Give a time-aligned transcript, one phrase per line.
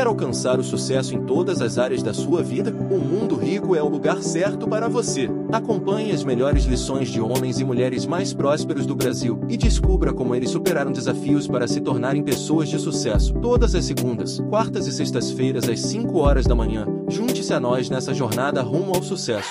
[0.00, 2.70] Quer alcançar o sucesso em todas as áreas da sua vida?
[2.90, 5.28] O Mundo Rico é o lugar certo para você.
[5.52, 10.34] Acompanhe as melhores lições de homens e mulheres mais prósperos do Brasil e descubra como
[10.34, 13.34] eles superaram desafios para se tornarem pessoas de sucesso.
[13.42, 16.86] Todas as segundas, quartas e sextas-feiras às 5 horas da manhã.
[17.06, 19.50] Junte-se a nós nessa jornada rumo ao sucesso.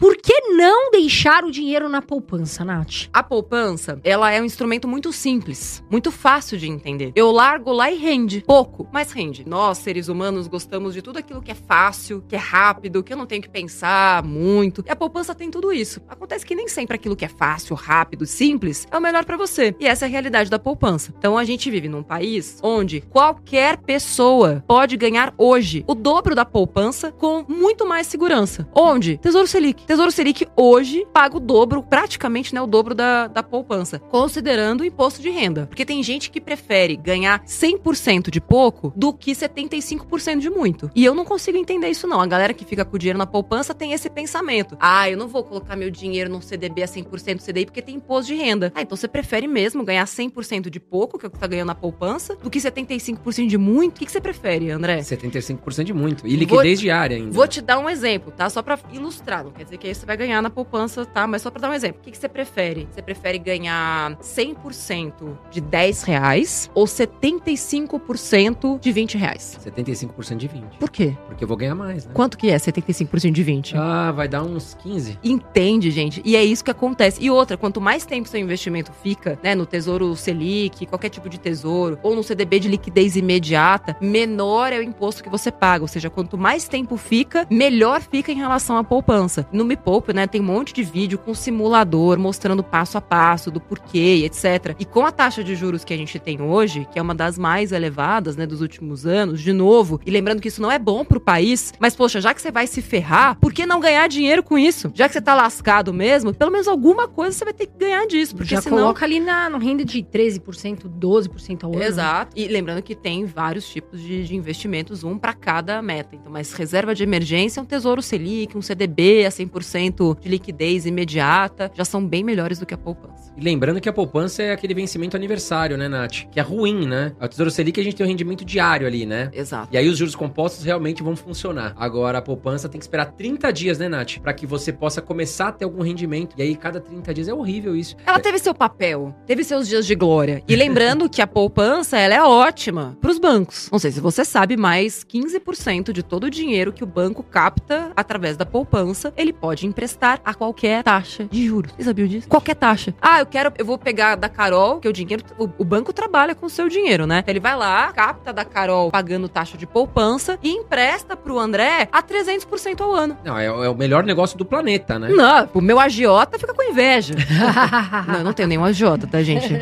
[0.00, 3.08] Por que não deixar o dinheiro na poupança, Nath?
[3.12, 7.10] A poupança, ela é um instrumento muito simples, muito fácil de entender.
[7.16, 8.44] Eu largo lá e rende.
[8.46, 9.44] Pouco, mas rende.
[9.44, 13.16] Nós, seres humanos, gostamos de tudo aquilo que é fácil, que é rápido, que eu
[13.16, 14.84] não tenho que pensar muito.
[14.86, 16.00] E a poupança tem tudo isso.
[16.08, 19.74] Acontece que nem sempre aquilo que é fácil, rápido, simples é o melhor para você.
[19.80, 21.12] E essa é a realidade da poupança.
[21.18, 26.44] Então a gente vive num país onde qualquer pessoa pode ganhar hoje o dobro da
[26.44, 28.68] poupança com muito mais segurança.
[28.72, 29.18] Onde?
[29.18, 29.87] Tesouro Selic.
[29.88, 34.84] Tesouro Selic hoje paga o dobro, praticamente né, o dobro da, da poupança, considerando o
[34.84, 35.66] imposto de renda.
[35.66, 40.90] Porque tem gente que prefere ganhar 100% de pouco do que 75% de muito.
[40.94, 42.20] E eu não consigo entender isso não.
[42.20, 44.76] A galera que fica com o dinheiro na poupança tem esse pensamento.
[44.78, 48.26] Ah, eu não vou colocar meu dinheiro num CDB a 100% CDI porque tem imposto
[48.30, 48.70] de renda.
[48.74, 51.68] Ah, então você prefere mesmo ganhar 100% de pouco, que é o que tá ganhando
[51.68, 53.96] na poupança, do que 75% de muito?
[53.96, 54.98] O que, que você prefere, André?
[54.98, 56.26] 75% de muito.
[56.26, 57.30] E liquidez Vou- diária ainda.
[57.30, 58.50] Vou te dar um exemplo, tá?
[58.50, 59.42] Só pra ilustrar.
[59.44, 61.26] Não quer dizer que aí você vai ganhar na poupança, tá?
[61.26, 62.00] Mas só pra dar um exemplo.
[62.00, 62.88] O que, que você prefere?
[62.90, 65.12] Você prefere ganhar 100%
[65.50, 69.58] de 10 reais ou 75% de 20 reais?
[69.64, 70.64] 75% de 20.
[70.78, 71.16] Por quê?
[71.26, 72.12] Porque eu vou ganhar mais, né?
[72.14, 73.76] Quanto que é 75% de 20?
[73.76, 75.18] Ah, vai dar uns 15.
[75.22, 76.20] Entende, gente?
[76.24, 77.22] E é isso que acontece.
[77.22, 81.38] E outra, quanto mais tempo seu investimento fica, né, no Tesouro Selic, qualquer tipo de
[81.38, 85.84] tesouro, ou no CDB de liquidez imediata, menor é o imposto que você paga.
[85.84, 89.46] Ou seja, quanto mais tempo fica, melhor fica em relação à poupança.
[89.52, 93.50] No Me Poupe, né, tem um monte de vídeo com simulador mostrando passo a passo
[93.50, 94.74] do porquê, etc.
[94.78, 97.38] E com a taxa de juros que a gente tem hoje, que é uma das
[97.38, 101.04] mais elevadas, né, dos últimos anos, de novo, e lembrando que isso não é bom
[101.04, 104.42] pro país, mas poxa, já que você vai se ferrar, por que não ganhar dinheiro
[104.42, 104.90] com isso?
[104.94, 108.06] Já que você tá lascado mesmo, pelo menos alguma coisa você vai ter que ganhar
[108.06, 111.82] disso, porque Já senão coloca ali na, no renda de 13%, 12% ao ano.
[111.82, 112.32] Exato.
[112.34, 116.16] E lembrando que tem vários tipos de, de investimentos, um para cada meta.
[116.16, 121.70] Então, mas reserva de emergência, um tesouro Selic, um CDB a 100% de liquidez imediata,
[121.74, 123.32] já são bem melhores do que a poupança.
[123.36, 126.24] E lembrando que a poupança é aquele vencimento aniversário, né, Nath?
[126.30, 127.12] Que é ruim, né?
[127.20, 129.30] A Tesouro Selic a gente tem um rendimento diário ali, né?
[129.32, 129.68] Exato.
[129.70, 131.72] E aí os juros compostos realmente vão funcionar.
[131.76, 134.18] Agora a poupança tem que esperar 30 dias, né, Nath?
[134.18, 136.34] Pra que você possa começar a ter algum rendimento.
[136.36, 137.96] E aí cada 30 dias é horrível isso.
[138.04, 140.42] Ela teve seu papel, teve seus dias de glória.
[140.48, 143.68] E lembrando que a poupança, ela é ótima pros bancos.
[143.70, 147.92] Não sei se você sabe, mas 15% de todo o dinheiro que o banco capta
[147.94, 151.72] através da poupança, ele pode emprestar a qualquer taxa de juros.
[151.76, 152.28] Você sabia disso?
[152.28, 152.94] Qualquer taxa.
[153.00, 156.34] Ah, eu quero, eu vou pegar da Carol, que o dinheiro, o, o banco trabalha
[156.34, 157.22] com o seu dinheiro, né?
[157.26, 162.02] Ele vai lá, capta da Carol pagando taxa de poupança e empresta pro André a
[162.02, 163.16] 300% ao ano.
[163.24, 165.08] Não, é, é o melhor negócio do planeta, né?
[165.08, 167.14] Não, o meu agiota fica com inveja.
[168.06, 169.52] não, eu não tenho nenhum agiota, tá, gente?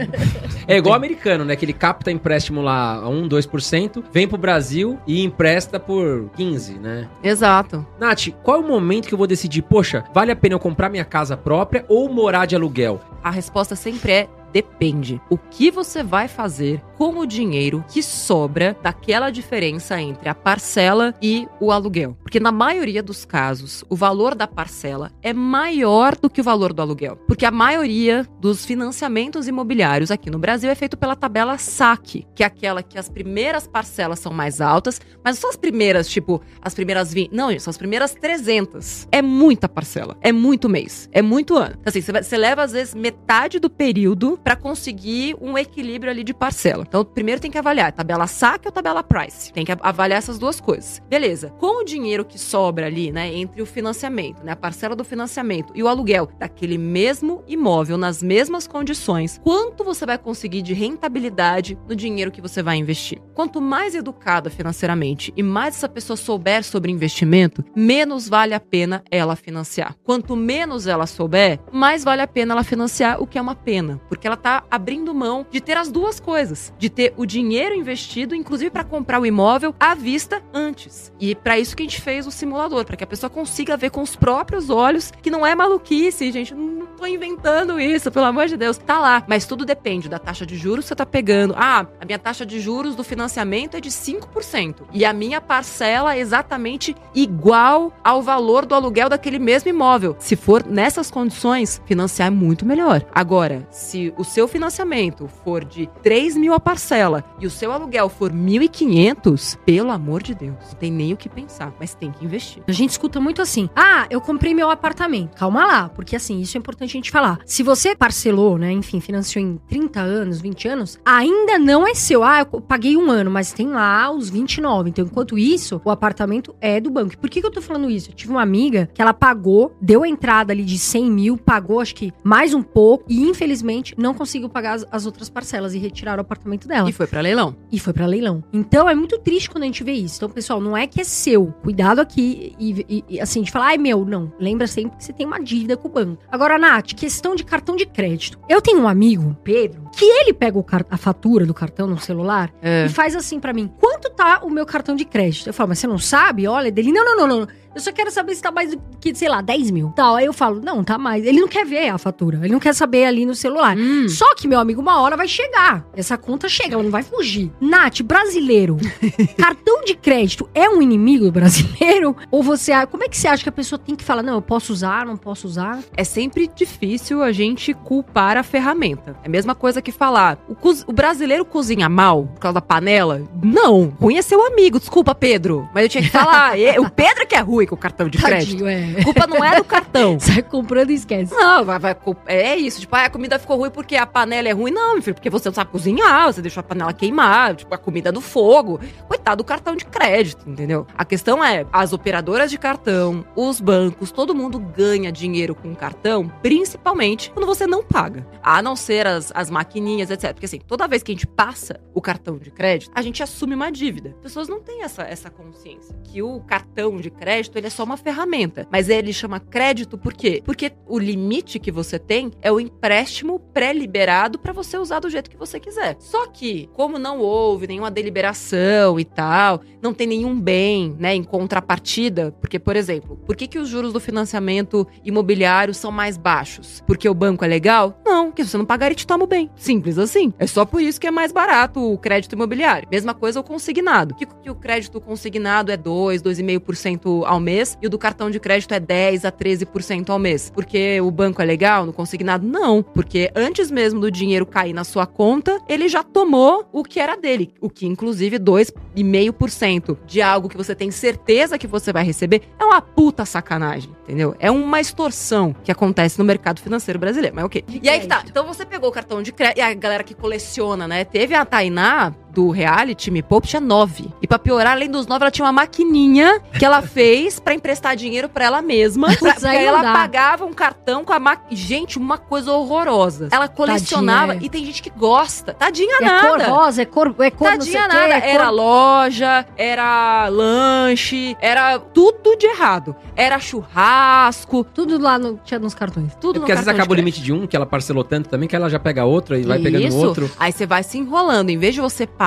[0.69, 1.55] É igual o americano, né?
[1.55, 6.75] Que ele capta empréstimo lá a 1, 2%, vem pro Brasil e empresta por 15,
[6.79, 7.09] né?
[7.23, 7.87] Exato.
[7.99, 10.89] Nath, qual é o momento que eu vou decidir, poxa, vale a pena eu comprar
[10.89, 12.99] minha casa própria ou morar de aluguel?
[13.23, 15.21] A resposta sempre é depende.
[15.31, 21.15] O que você vai fazer com o dinheiro que sobra daquela diferença entre a parcela
[21.21, 22.17] e o aluguel?
[22.23, 26.73] Porque na maioria dos casos, o valor da parcela é maior do que o valor
[26.73, 27.17] do aluguel.
[27.27, 32.43] Porque a maioria dos financiamentos imobiliários aqui no Brasil é feito pela tabela SAC, que
[32.43, 36.75] é aquela que as primeiras parcelas são mais altas, mas são as primeiras, tipo, as
[36.75, 37.33] primeiras 20.
[37.33, 39.09] Não, gente, são as primeiras 300.
[39.11, 40.17] É muita parcela.
[40.21, 41.09] É muito mês.
[41.13, 41.77] É muito ano.
[41.81, 46.35] Então, assim, você leva, às vezes, metade do período para conseguir um equilíbrio ali de
[46.35, 46.85] parcela.
[46.87, 49.53] Então, primeiro tem que avaliar tabela SAC ou tabela Price.
[49.53, 51.03] Tem que avaliar essas duas coisas.
[51.09, 51.51] Beleza.
[51.59, 55.73] Com o dinheiro que sobra ali, né, entre o financiamento, né, a parcela do financiamento
[55.75, 61.79] e o aluguel daquele mesmo imóvel nas mesmas condições, quanto você vai conseguir de rentabilidade
[61.89, 63.21] no dinheiro que você vai investir?
[63.35, 69.03] Quanto mais educada financeiramente e mais essa pessoa souber sobre investimento, menos vale a pena
[69.11, 69.95] ela financiar.
[70.05, 74.01] Quanto menos ela souber, mais vale a pena ela financiar, o que é uma pena,
[74.09, 77.75] porque porque ela tá abrindo mão de ter as duas coisas, de ter o dinheiro
[77.75, 81.13] investido, inclusive para comprar o imóvel à vista antes.
[81.21, 83.91] E para isso que a gente fez o simulador, para que a pessoa consiga ver
[83.91, 88.47] com os próprios olhos que não é maluquice, gente, não tô inventando isso, pelo amor
[88.47, 88.79] de Deus.
[88.79, 91.55] Tá lá, mas tudo depende da taxa de juros que você tá pegando.
[91.57, 96.17] Ah, a minha taxa de juros do financiamento é de 5% e a minha parcela
[96.17, 100.17] é exatamente igual ao valor do aluguel daquele mesmo imóvel.
[100.19, 103.05] Se for nessas condições, financiar é muito melhor.
[103.15, 108.09] Agora, se o seu financiamento for de 3 mil a parcela e o seu aluguel
[108.09, 112.25] for 1.500, pelo amor de Deus, não tem nem o que pensar, mas tem que
[112.25, 112.63] investir.
[112.67, 115.37] A gente escuta muito assim: ah, eu comprei meu apartamento.
[115.37, 117.39] Calma lá, porque assim, isso é importante a gente falar.
[117.45, 122.23] Se você parcelou, né, enfim, financiou em 30 anos, 20 anos, ainda não é seu.
[122.23, 124.91] Ah, eu paguei um ano, mas tem lá os 29.
[124.91, 127.17] Então, enquanto isso, o apartamento é do banco.
[127.19, 128.11] Por que, que eu tô falando isso?
[128.11, 131.81] Eu tive uma amiga que ela pagou, deu a entrada ali de 100 mil, pagou
[131.81, 135.79] acho que mais um pouco, e infelizmente não conseguiu pagar as, as outras parcelas e
[135.79, 136.89] retirar o apartamento dela.
[136.89, 137.57] E foi para leilão.
[137.71, 138.43] E foi para leilão.
[138.53, 140.17] Então é muito triste quando a gente vê isso.
[140.17, 141.47] Então, pessoal, não é que é seu.
[141.63, 144.33] Cuidado aqui e, e, assim, de falar, ai meu, não.
[144.39, 146.23] Lembra sempre que você tem uma dívida com o banco.
[146.31, 148.39] Agora, Nath, questão de cartão de crédito.
[148.49, 152.87] Eu tenho um amigo, Pedro, que ele pega a fatura do cartão no celular É.
[152.87, 155.49] e faz assim para mim: quanto tá o meu cartão de crédito?
[155.49, 156.47] Eu falo, mas você não sabe?
[156.47, 157.49] Olha, dele, não, não, não, não.
[157.75, 159.93] Eu só quero saber se tá mais do que, sei lá, 10 mil.
[159.95, 160.17] Tal.
[160.17, 161.27] Aí eu falo, não, tá mais.
[161.27, 162.39] Ele não quer ver a fatura.
[162.43, 163.77] Ele não quer saber ali no celular.
[163.77, 164.09] Hum.
[164.09, 165.87] Só que, meu amigo, uma hora vai chegar.
[165.95, 167.53] Essa conta chega, ela não vai fugir.
[167.61, 168.79] Nath, brasileiro,
[169.37, 172.17] cartão de crédito é um inimigo do brasileiro?
[172.31, 172.73] Ou você.
[172.87, 175.05] Como é que você acha que a pessoa tem que falar, não, eu posso usar,
[175.05, 175.79] não posso usar?
[175.95, 179.17] É sempre difícil a gente culpar a ferramenta.
[179.23, 180.57] É a mesma coisa que falar, o,
[180.87, 183.23] o brasileiro cozinha mal por causa da panela?
[183.43, 183.93] Não.
[184.01, 185.69] Ruim é seu amigo, desculpa, Pedro.
[185.75, 188.65] Mas eu tinha que falar, o Pedro que é ruim com o cartão de crédito.
[188.65, 189.01] Tadinho, é.
[189.01, 190.19] A culpa não é do cartão.
[190.21, 191.35] Sai comprando e esquece.
[191.35, 191.97] Não, vai, vai,
[192.27, 192.81] é isso.
[192.81, 194.71] Tipo, ah, a comida ficou ruim porque a panela é ruim.
[194.71, 197.79] Não, meu filho, porque você não sabe cozinhar, você deixou a panela queimar, tipo, a
[197.79, 198.81] comida no fogo.
[199.09, 200.87] Coitado do cartão de crédito, entendeu?
[200.97, 206.31] A questão é, as operadoras de cartão, os bancos, todo mundo ganha dinheiro com cartão,
[206.43, 208.27] principalmente quando você não paga.
[208.43, 209.76] A não ser as, as maquininhas,
[210.11, 210.33] etc.
[210.33, 213.55] Porque assim, toda vez que a gente passa o cartão de crédito, a gente assume
[213.55, 214.11] uma dívida.
[214.17, 217.85] As pessoas não têm essa, essa consciência que o cartão de crédito ele é só
[217.85, 218.67] uma ferramenta.
[218.71, 220.43] Mas ele chama crédito por quê?
[220.45, 225.31] Porque o limite que você tem é o empréstimo pré-liberado para você usar do jeito
[225.31, 225.97] que você quiser.
[225.99, 231.25] Só que, como não houve nenhuma deliberação e tal, não tem nenhum bem, né, em
[231.25, 236.83] contrapartida, porque, por exemplo, por que, que os juros do financiamento imobiliário são mais baixos?
[236.87, 238.01] Porque o banco é legal?
[238.05, 239.51] Não, se você não pagar, ele te toma o bem.
[239.57, 240.33] Simples assim.
[240.39, 242.89] É só por isso que é mais barato o crédito imobiliário.
[242.91, 244.15] Mesma coisa o consignado.
[244.15, 248.39] Que, que o crédito consignado é 2, 2,5% ao mês e o do cartão de
[248.39, 250.51] crédito é 10 a 13% ao mês.
[250.55, 252.47] Porque o banco é legal no consignado?
[252.47, 257.01] Não, porque antes mesmo do dinheiro cair na sua conta, ele já tomou o que
[257.01, 262.05] era dele, o que inclusive 2,5% de algo que você tem certeza que você vai
[262.05, 264.35] receber é uma puta sacanagem, entendeu?
[264.39, 267.65] É uma extorsão que acontece no mercado financeiro brasileiro, mas ok.
[267.83, 270.15] E aí que tá, então você pegou o cartão de crédito, e a galera que
[270.15, 271.05] coleciona, né?
[271.05, 274.11] Teve a Tainá do reality Me Poupe tinha nove.
[274.21, 277.97] E pra piorar, além dos nove, ela tinha uma maquininha que ela fez pra emprestar
[277.97, 279.09] dinheiro pra ela mesma.
[279.17, 279.93] Pra, Putz, aí ela dá.
[279.95, 281.57] pagava um cartão com a maquininha.
[281.57, 283.29] Gente, uma coisa horrorosa.
[283.33, 284.47] Ela colecionava Tadinha, é.
[284.47, 285.55] e tem gente que gosta.
[285.55, 286.29] Tadinha É nada.
[286.29, 288.15] cor rosa, é cor, é cor não sei Tadinha o quê, nada.
[288.15, 292.95] é cor- Era loja, era lanche, era tudo de errado.
[293.17, 296.13] Era churrasco, Tudo lá no, tinha nos cartões.
[296.21, 298.29] tudo É porque no às vezes acaba o limite de um, que ela parcelou tanto
[298.29, 299.97] também, que ela já pega outro e vai pegando Isso.
[299.97, 300.31] outro.
[300.39, 301.49] Aí você vai se enrolando.
[301.51, 302.26] Em vez de você parar,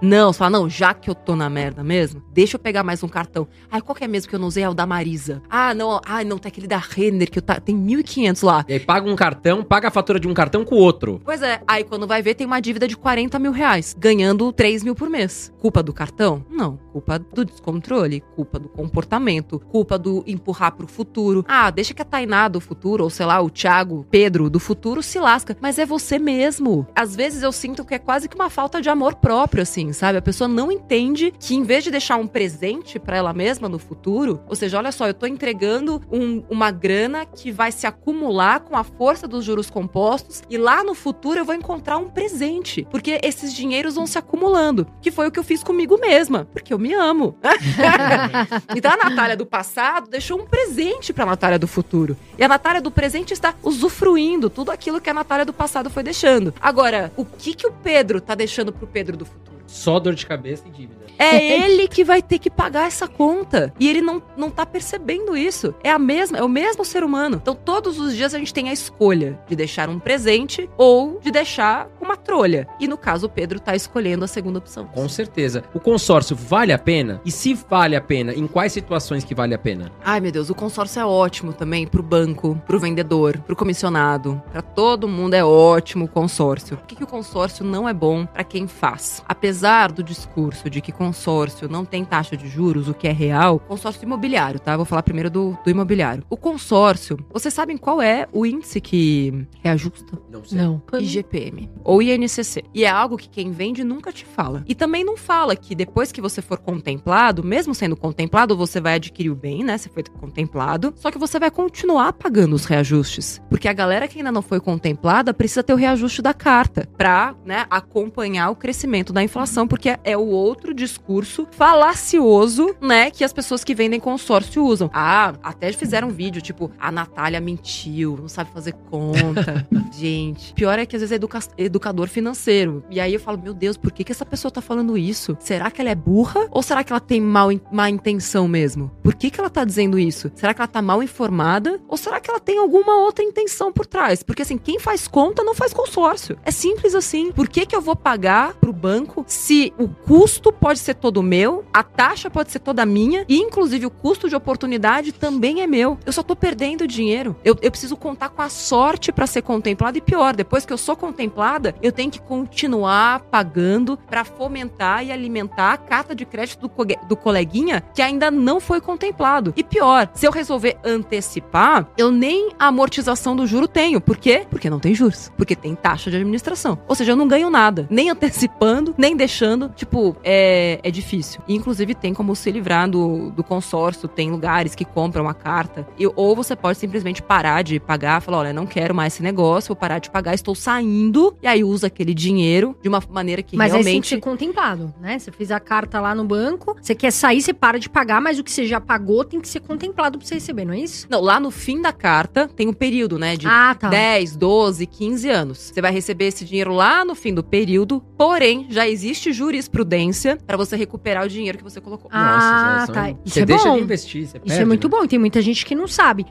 [0.00, 3.02] não, você fala, não, já que eu tô na merda mesmo, deixa eu pegar mais
[3.02, 3.48] um cartão.
[3.68, 4.62] Ai, qual que é mesmo que eu não usei?
[4.62, 5.42] É o da Marisa.
[5.50, 8.64] Ah, não, ah, não, tem aquele da Renner, que eu tá, tem 1.500 lá.
[8.68, 11.20] E aí paga um cartão, paga a fatura de um cartão com o outro.
[11.24, 14.84] Pois é, aí quando vai ver, tem uma dívida de 40 mil reais, ganhando 3
[14.84, 15.52] mil por mês.
[15.58, 16.44] Culpa do cartão?
[16.48, 16.78] Não.
[16.92, 21.44] Culpa do descontrole, culpa do comportamento, culpa do empurrar pro futuro.
[21.48, 25.02] Ah, deixa que a Tainá do futuro, ou sei lá, o Thiago, Pedro do futuro
[25.02, 25.56] se lasca.
[25.60, 26.86] Mas é você mesmo.
[26.94, 30.18] Às vezes eu sinto que é quase que uma falta de amor próprio, assim, sabe?
[30.18, 33.78] A pessoa não entende que em vez de deixar um presente pra ela mesma no
[33.78, 38.60] futuro, ou seja, olha só, eu tô entregando um- uma grana que vai se acumular
[38.60, 42.86] com a força dos juros compostos e lá no futuro eu vou encontrar um presente,
[42.90, 46.72] porque esses dinheiros vão se acumulando, que foi o que eu fiz comigo mesma, porque
[46.74, 47.38] eu me amo.
[48.76, 52.16] então a Natália do passado deixou um presente pra Natália do futuro.
[52.36, 56.02] E a Natália do presente está usufruindo tudo aquilo que a Natália do passado foi
[56.02, 56.52] deixando.
[56.60, 59.52] Agora, o que que o Pedro tá deixando pro Pedro do futuro?
[59.66, 61.02] Só dor de cabeça e dívida.
[61.18, 63.72] É ele que vai ter que pagar essa conta.
[63.78, 65.74] E ele não, não tá percebendo isso.
[65.82, 67.38] É a mesma, é o mesmo ser humano.
[67.40, 71.30] Então, todos os dias a gente tem a escolha de deixar um presente ou de
[71.30, 72.68] deixar uma trolha.
[72.78, 74.86] E no caso, o Pedro tá escolhendo a segunda opção.
[74.86, 75.64] Com certeza.
[75.74, 77.20] O consórcio vale a pena?
[77.24, 79.90] E se vale a pena, em quais situações que vale a pena?
[80.04, 84.40] Ai, meu Deus, o consórcio é ótimo também pro banco, pro vendedor, pro comissionado.
[84.52, 86.76] Pra todo mundo é ótimo o consórcio.
[86.76, 89.22] Por que, que o consórcio não é bom pra quem faz?
[89.26, 93.58] Apesar do discurso de que consórcio não tem taxa de juros, o que é real,
[93.58, 94.76] consórcio imobiliário, tá?
[94.76, 96.24] Vou falar primeiro do, do imobiliário.
[96.28, 100.18] O consórcio, vocês sabem qual é o índice que reajusta?
[100.30, 100.58] Não sei.
[100.58, 100.82] Não.
[101.00, 102.64] IGPM ou INCC.
[102.74, 104.64] E é algo que quem vende nunca te fala.
[104.66, 108.94] E também não fala que depois que você for contemplado, mesmo sendo contemplado, você vai
[108.94, 109.76] adquirir o bem, né?
[109.76, 113.40] Você foi contemplado, só que você vai continuar pagando os reajustes.
[113.48, 117.34] Porque a galera que ainda não foi contemplada precisa ter o reajuste da carta pra,
[117.44, 123.32] né, acompanhar o crescimento da inflação, porque é o outro discurso falacioso, né, que as
[123.32, 124.90] pessoas que vendem consórcio usam.
[124.92, 129.66] Ah, até fizeram um vídeo, tipo, a Natália mentiu, não sabe fazer conta.
[129.92, 132.84] Gente, pior é que às vezes educa educador financeiro.
[132.90, 135.36] E aí eu falo, meu Deus, por que, que essa pessoa tá falando isso?
[135.40, 136.48] Será que ela é burra?
[136.50, 138.90] Ou será que ela tem mal, má intenção mesmo?
[139.02, 140.30] Por que, que ela tá dizendo isso?
[140.34, 141.80] Será que ela tá mal informada?
[141.88, 144.22] Ou será que ela tem alguma outra intenção por trás?
[144.22, 146.38] Porque assim, quem faz conta não faz consórcio.
[146.44, 147.32] É simples assim.
[147.32, 151.64] Por que, que eu vou pagar pro banco se o custo pode ser todo meu,
[151.72, 155.98] a taxa pode ser toda minha e inclusive o custo de oportunidade também é meu?
[156.04, 157.36] Eu só tô perdendo dinheiro.
[157.44, 160.78] Eu, eu preciso contar com a sorte para ser contemplado e pior, depois que eu
[160.78, 166.60] sou contemplada, eu tenho que continuar pagando para fomentar e alimentar a carta de crédito
[166.60, 169.52] do, co do coleguinha que ainda não foi contemplado.
[169.56, 174.00] E pior, se eu resolver antecipar, eu nem a amortização do juro tenho.
[174.00, 174.46] Por quê?
[174.48, 175.30] Porque não tem juros.
[175.36, 176.78] Porque tem taxa de administração.
[176.88, 177.86] Ou seja, eu não ganho nada.
[177.90, 179.68] Nem antecipando, nem deixando.
[179.70, 181.40] Tipo, é, é difícil.
[181.46, 184.08] E, inclusive, tem como se livrar do, do consórcio.
[184.08, 185.86] Tem lugares que compram a carta.
[185.98, 188.20] E, ou você pode simplesmente parar de pagar.
[188.20, 189.68] Falar, olha, não quero mais esse negócio.
[189.68, 190.34] Vou parar de pagar.
[190.34, 191.36] Estou saindo.
[191.42, 194.08] E aí usa aquele dinheiro de uma maneira que Mas aí tem que realmente...
[194.08, 195.18] ser contemplado, né?
[195.18, 198.38] Você fez a carta lá no banco, você quer sair, você para de pagar, mas
[198.38, 201.06] o que você já pagou tem que ser contemplado pra você receber, não é isso?
[201.10, 203.36] Não, lá no fim da carta tem um período, né?
[203.36, 203.88] De Ah, tá.
[203.88, 205.58] 10, 12, 15 anos.
[205.72, 210.56] Você vai receber esse dinheiro lá no fim do período, porém, já existe jurisprudência para
[210.56, 212.10] você recuperar o dinheiro que você colocou.
[212.12, 213.10] Ah, Nossa, tá.
[213.10, 213.76] Isso Isso você é deixa bom.
[213.76, 214.90] de investir, você Isso perde, é muito né?
[214.96, 216.26] bom, e tem muita gente que não sabe.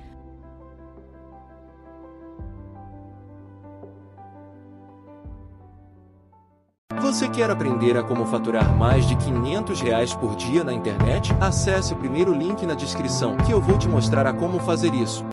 [7.12, 11.36] Você quer aprender a como faturar mais de 500 reais por dia na internet?
[11.42, 15.26] Acesse o primeiro link na descrição que eu vou te mostrar a como fazer isso.